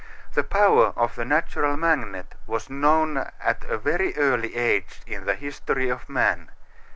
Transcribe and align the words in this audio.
The 0.33 0.43
power 0.43 0.93
of 0.97 1.13
the 1.15 1.23
natural 1.25 1.77
magnet 1.77 2.33
was 2.47 2.71
known 2.71 3.17
at 3.39 3.63
a 3.65 3.77
very 3.77 4.17
early 4.17 4.55
age 4.55 5.01
in 5.05 5.25
the 5.27 5.35
history 5.35 5.89
of 5.89 6.09
man. 6.09 6.49